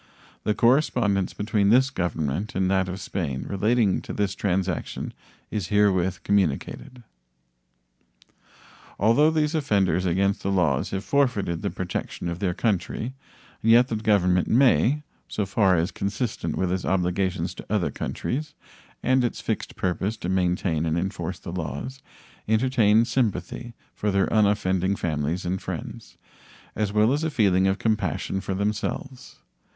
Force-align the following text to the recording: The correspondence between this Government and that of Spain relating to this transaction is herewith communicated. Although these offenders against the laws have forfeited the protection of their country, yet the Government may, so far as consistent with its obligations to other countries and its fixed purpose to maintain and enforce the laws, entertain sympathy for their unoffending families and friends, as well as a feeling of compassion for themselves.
The 0.45 0.55
correspondence 0.55 1.31
between 1.35 1.69
this 1.69 1.91
Government 1.91 2.55
and 2.55 2.71
that 2.71 2.89
of 2.89 2.99
Spain 2.99 3.45
relating 3.47 4.01
to 4.01 4.13
this 4.13 4.33
transaction 4.33 5.13
is 5.51 5.67
herewith 5.67 6.23
communicated. 6.23 7.03
Although 8.97 9.29
these 9.29 9.53
offenders 9.53 10.07
against 10.07 10.41
the 10.41 10.49
laws 10.51 10.89
have 10.89 11.03
forfeited 11.03 11.61
the 11.61 11.69
protection 11.69 12.29
of 12.29 12.39
their 12.39 12.55
country, 12.55 13.13
yet 13.61 13.89
the 13.89 13.95
Government 13.95 14.47
may, 14.47 15.03
so 15.27 15.45
far 15.45 15.75
as 15.75 15.91
consistent 15.91 16.55
with 16.55 16.71
its 16.71 16.83
obligations 16.83 17.53
to 17.53 17.65
other 17.71 17.91
countries 17.91 18.55
and 19.03 19.23
its 19.23 19.39
fixed 19.39 19.75
purpose 19.75 20.17
to 20.17 20.29
maintain 20.29 20.83
and 20.87 20.97
enforce 20.97 21.37
the 21.37 21.51
laws, 21.51 22.01
entertain 22.47 23.05
sympathy 23.05 23.75
for 23.93 24.09
their 24.09 24.25
unoffending 24.33 24.95
families 24.95 25.45
and 25.45 25.61
friends, 25.61 26.17
as 26.75 26.91
well 26.91 27.13
as 27.13 27.23
a 27.23 27.29
feeling 27.29 27.67
of 27.67 27.77
compassion 27.77 28.41
for 28.41 28.55
themselves. 28.55 29.37